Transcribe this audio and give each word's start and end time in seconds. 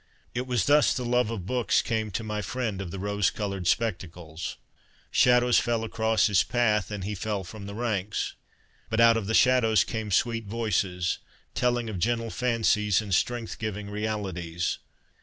It 0.33 0.47
was 0.47 0.65
thus 0.65 0.95
the 0.95 1.05
love 1.05 1.29
of 1.29 1.45
books 1.45 1.83
came 1.83 2.09
to 2.09 2.23
my 2.23 2.41
friend 2.41 2.81
of 2.81 2.89
the 2.89 2.97
rose 2.97 3.29
coloured 3.29 3.67
spectacles. 3.67 4.57
Shadows 5.11 5.59
fell 5.59 5.83
across 5.83 6.25
his 6.25 6.41
path, 6.43 6.89
and 6.89 7.03
he 7.03 7.13
fell 7.13 7.43
from 7.43 7.67
the 7.67 7.75
ranks; 7.75 8.33
but 8.89 8.99
out 8.99 9.15
of 9.15 9.27
the 9.27 9.35
shadows 9.35 9.83
came 9.83 10.09
sweet 10.09 10.45
voices, 10.47 11.19
telling 11.53 11.87
of 11.87 11.99
gentle 11.99 12.31
fancies 12.31 12.99
and 12.99 13.13
strength 13.13 13.59
giving 13.59 13.91
realities. 13.91 14.79